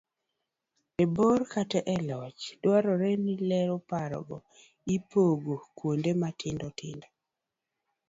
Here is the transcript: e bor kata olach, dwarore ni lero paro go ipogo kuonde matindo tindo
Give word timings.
e 1.03 1.03
bor 1.15 1.39
kata 1.53 1.79
olach, 1.95 2.41
dwarore 2.61 3.11
ni 3.23 3.33
lero 3.49 3.75
paro 3.89 4.19
go 4.27 4.37
ipogo 4.95 5.53
kuonde 5.77 6.11
matindo 6.21 6.67
tindo 6.79 7.07